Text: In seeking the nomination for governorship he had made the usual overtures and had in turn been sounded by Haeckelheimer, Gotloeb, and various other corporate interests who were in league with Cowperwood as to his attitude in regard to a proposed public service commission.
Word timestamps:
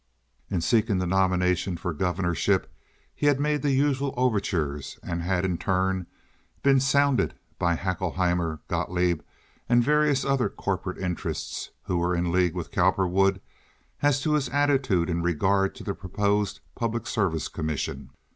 In 0.49 0.61
seeking 0.61 0.97
the 0.97 1.05
nomination 1.05 1.77
for 1.77 1.93
governorship 1.93 2.73
he 3.13 3.27
had 3.27 3.39
made 3.39 3.61
the 3.61 3.69
usual 3.69 4.15
overtures 4.17 4.97
and 5.03 5.21
had 5.21 5.45
in 5.45 5.59
turn 5.59 6.07
been 6.63 6.79
sounded 6.79 7.35
by 7.59 7.75
Haeckelheimer, 7.75 8.61
Gotloeb, 8.67 9.21
and 9.69 9.83
various 9.83 10.25
other 10.25 10.49
corporate 10.49 10.97
interests 10.97 11.69
who 11.83 11.97
were 11.99 12.15
in 12.15 12.31
league 12.31 12.55
with 12.55 12.71
Cowperwood 12.71 13.41
as 14.01 14.19
to 14.21 14.33
his 14.33 14.49
attitude 14.49 15.07
in 15.07 15.21
regard 15.21 15.75
to 15.75 15.91
a 15.91 15.93
proposed 15.93 16.61
public 16.73 17.05
service 17.05 17.47
commission. 17.47 18.09